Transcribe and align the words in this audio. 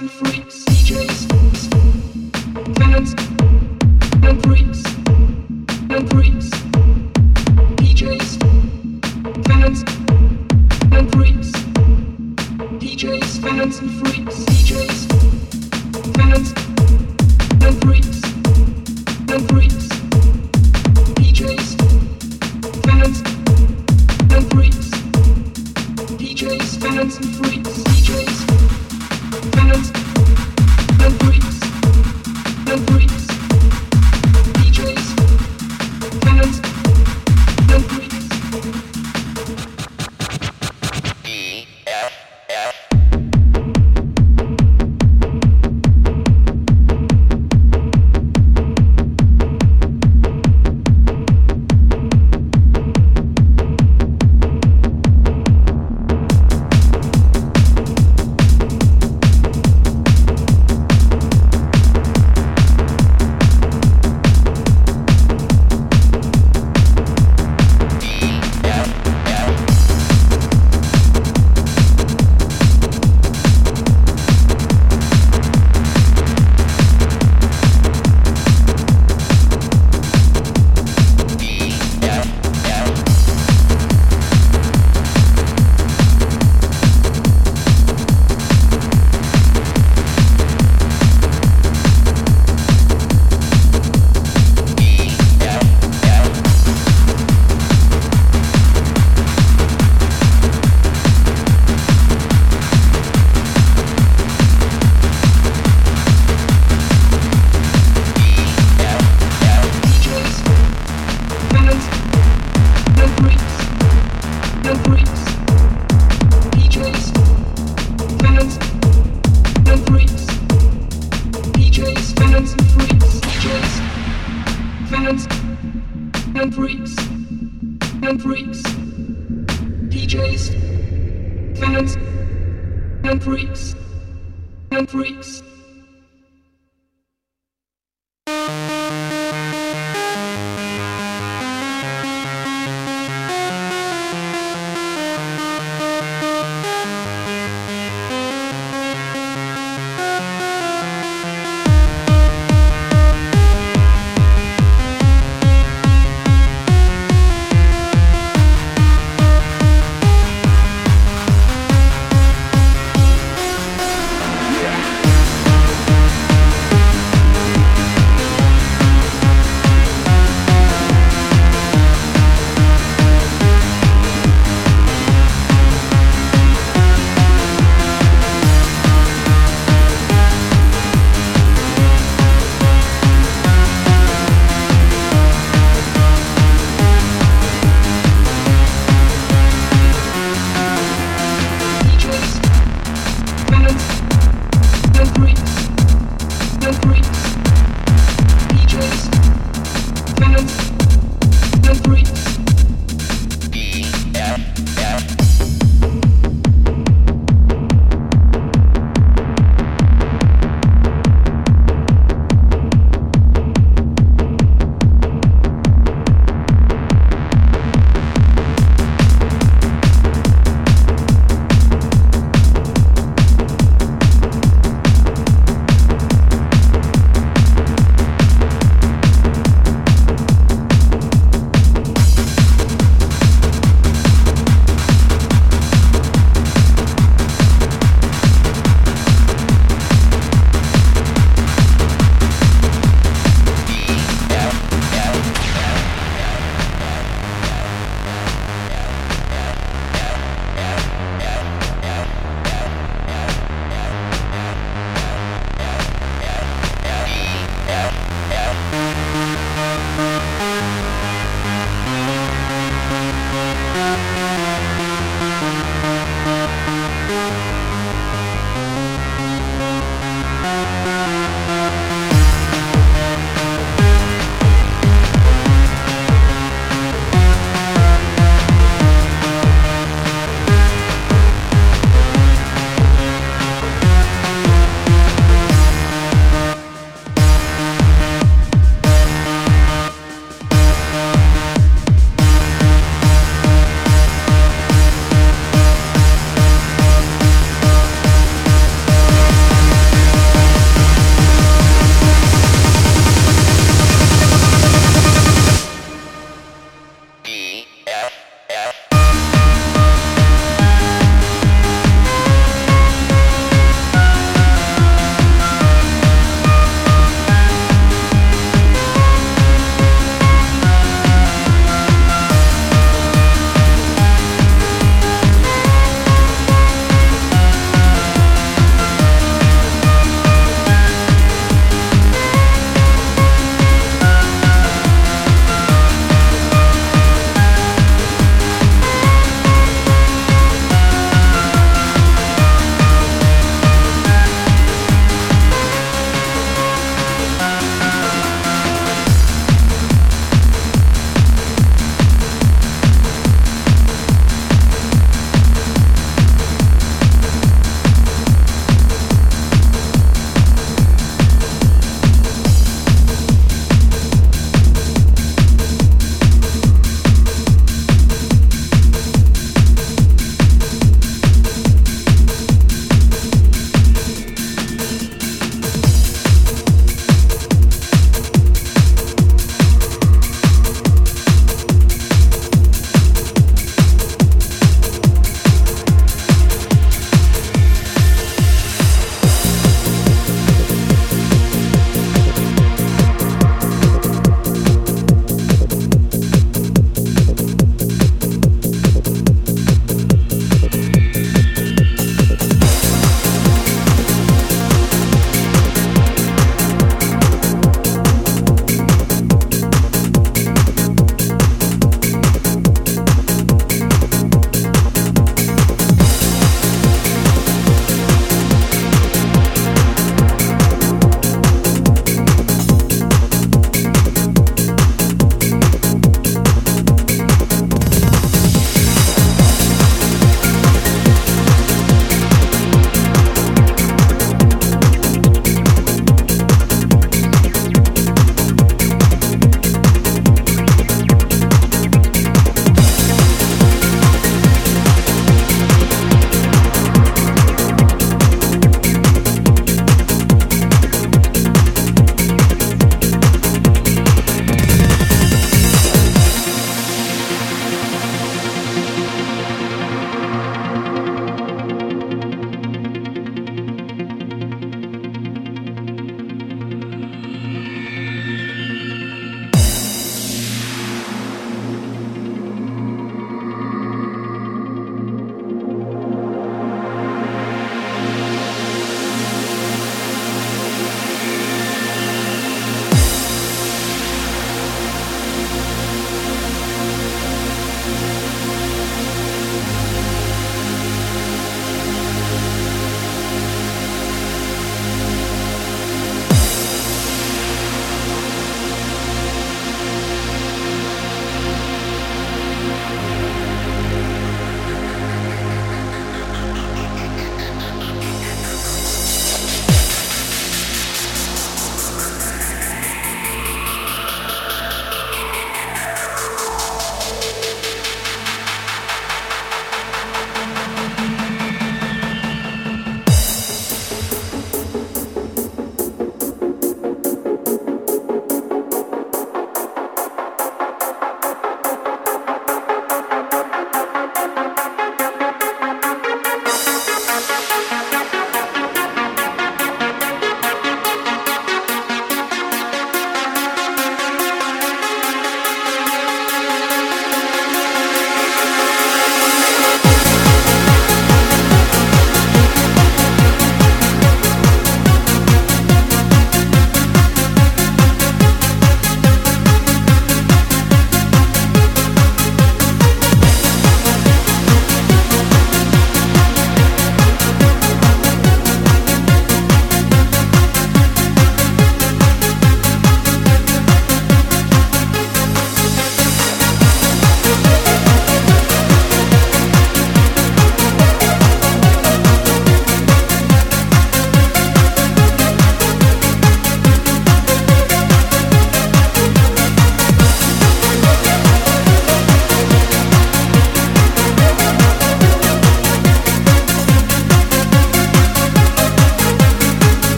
and 0.00 0.10
freaks, 0.10 0.64
DJs, 0.64 1.83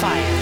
fire. 0.00 0.37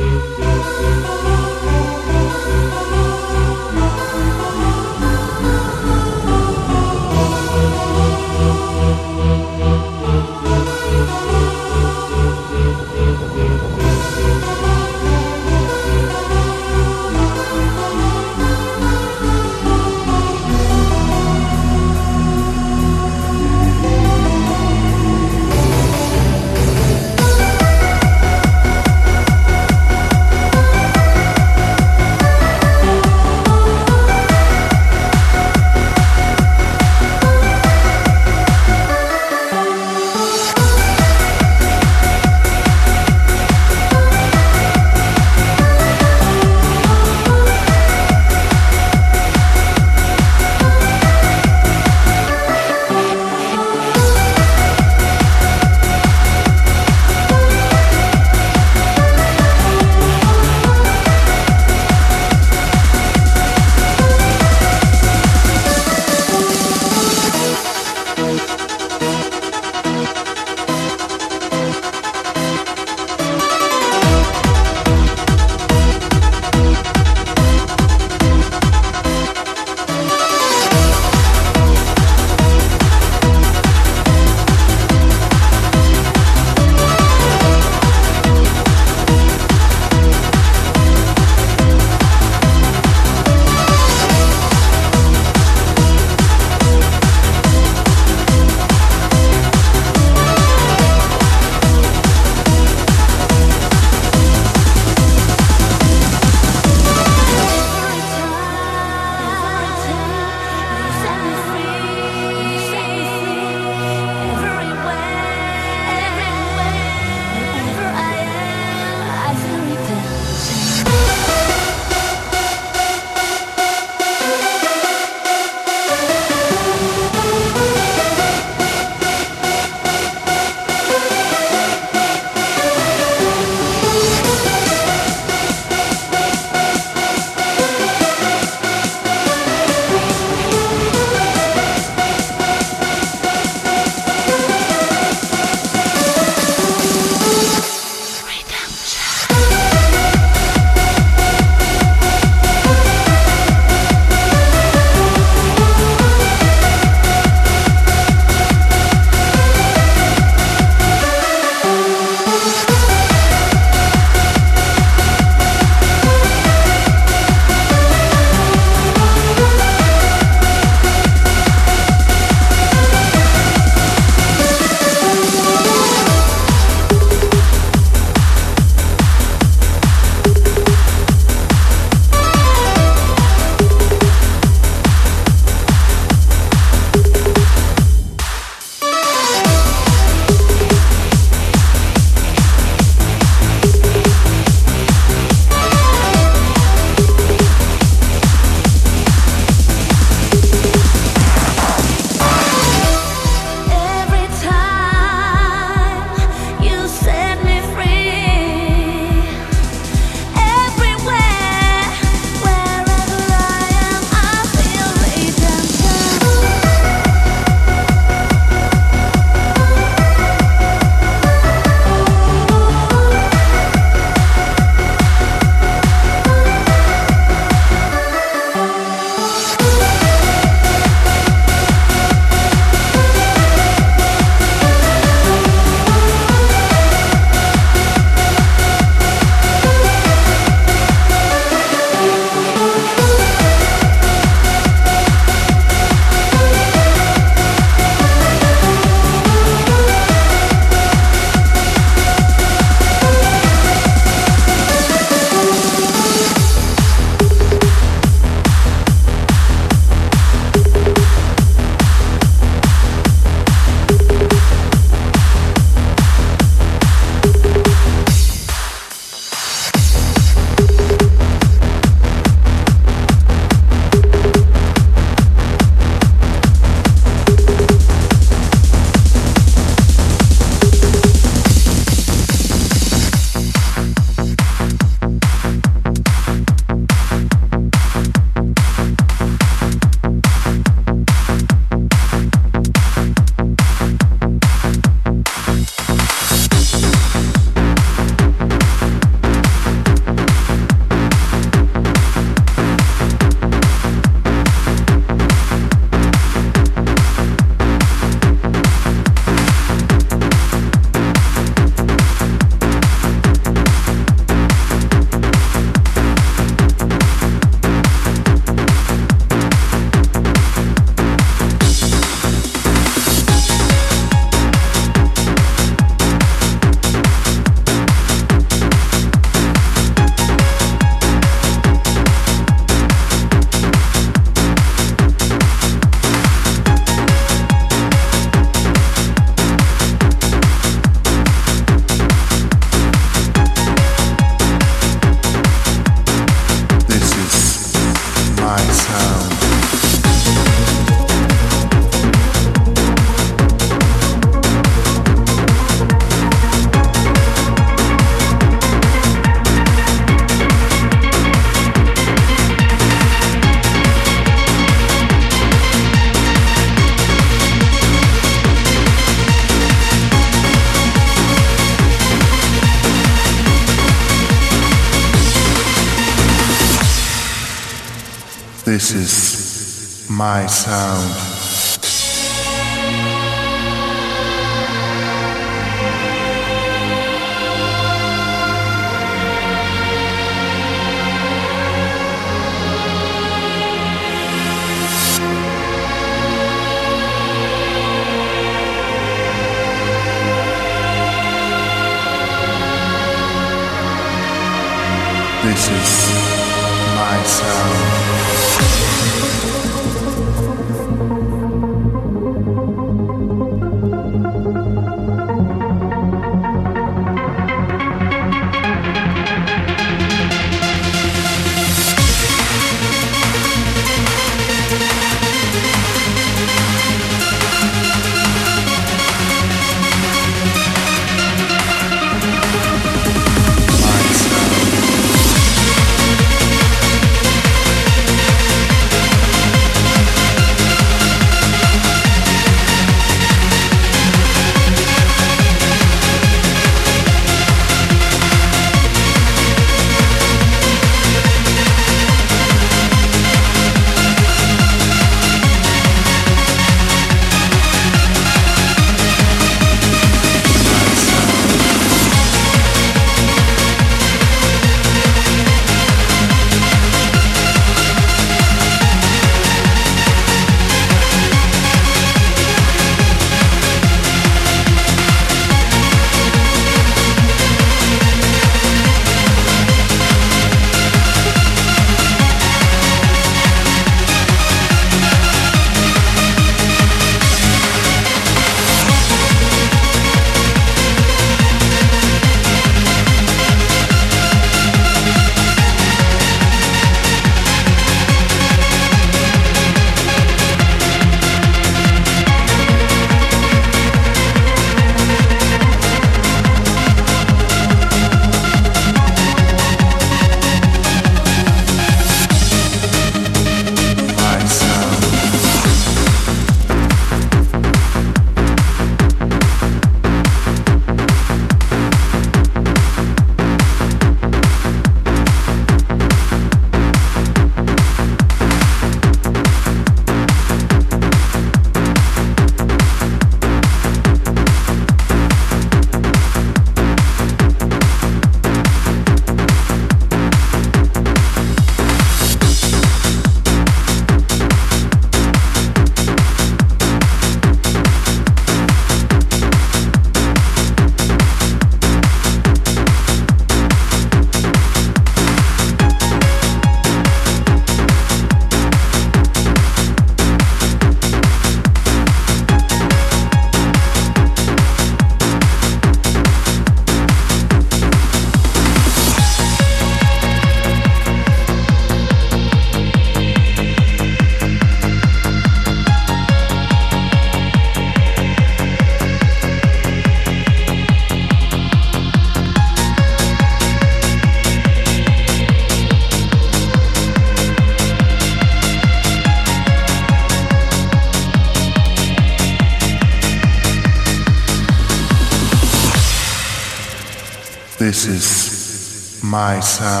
myself. 599.61 600.00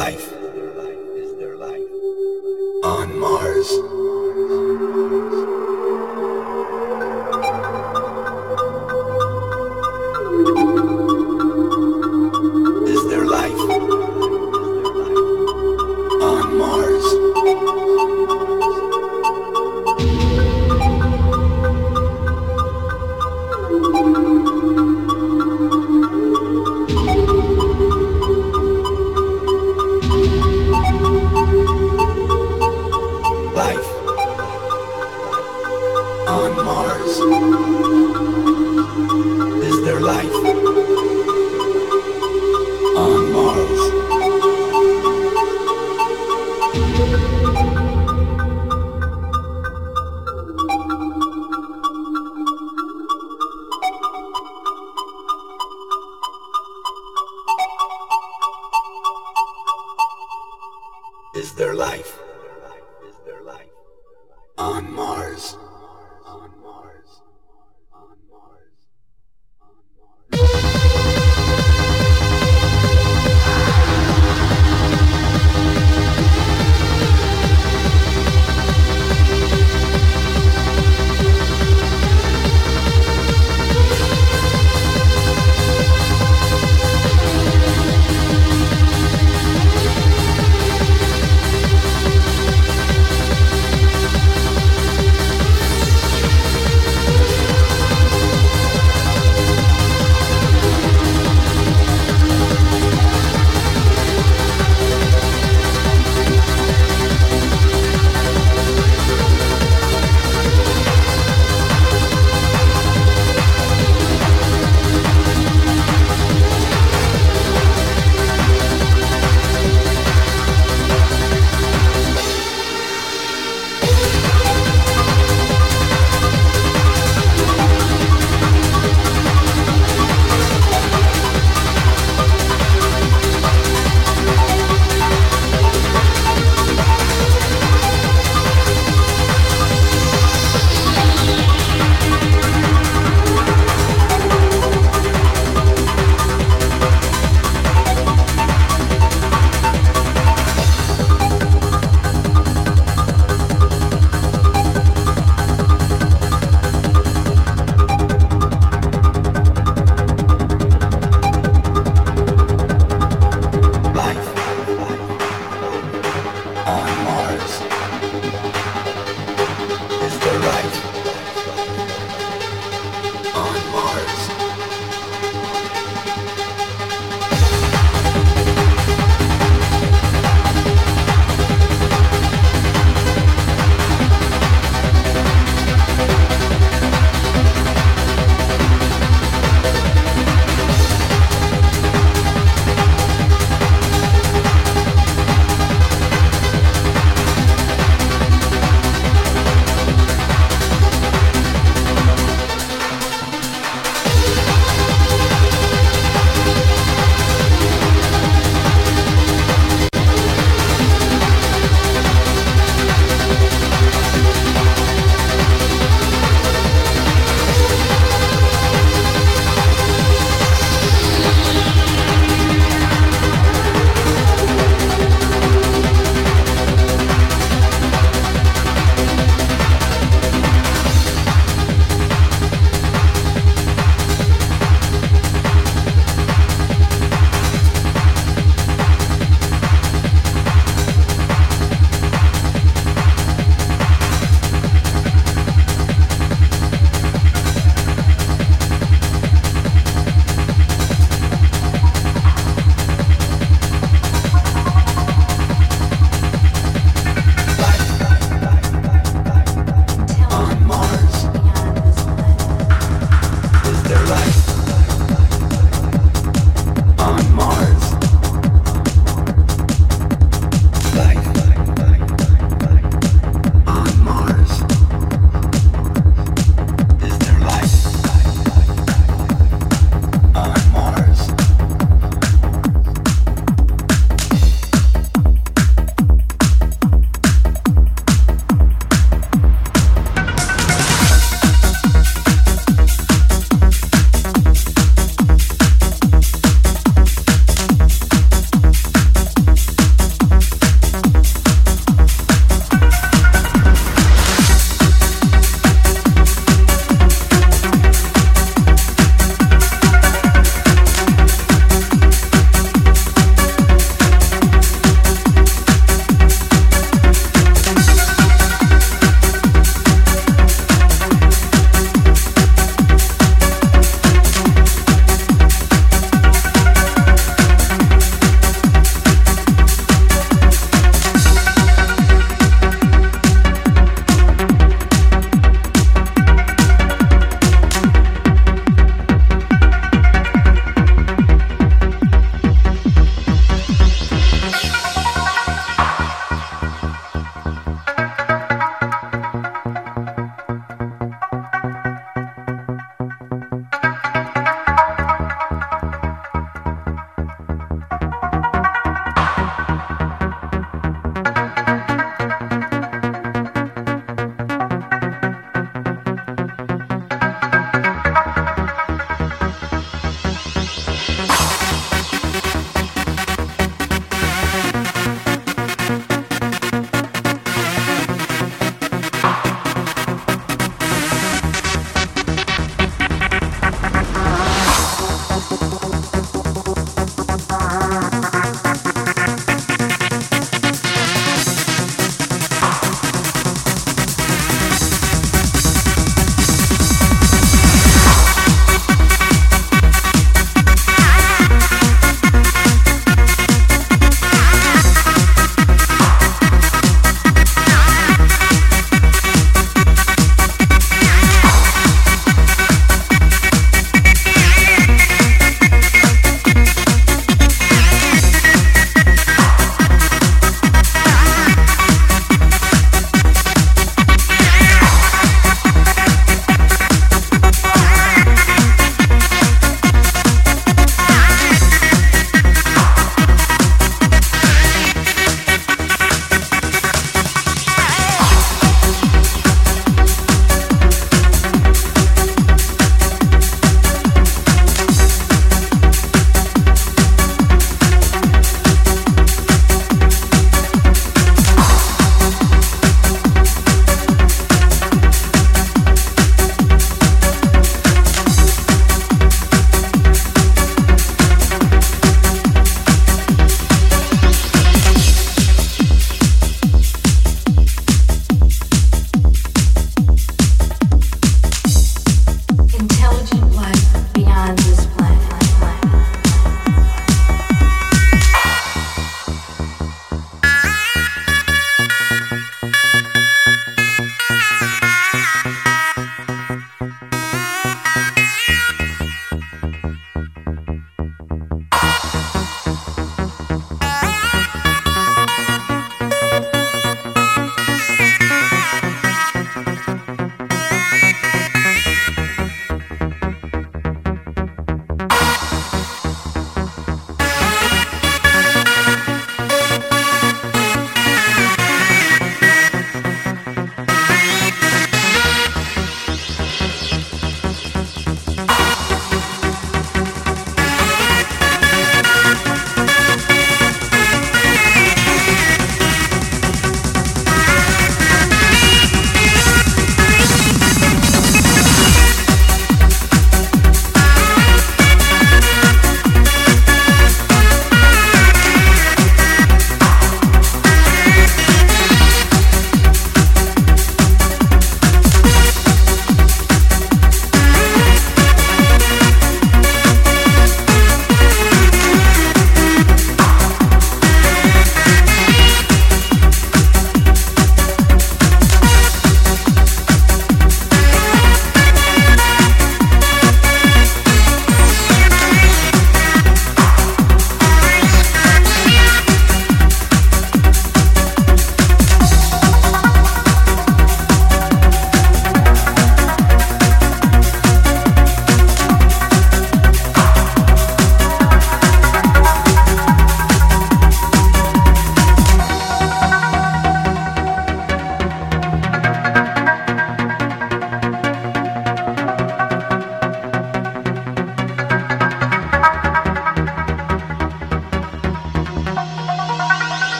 Life? 0.00 0.39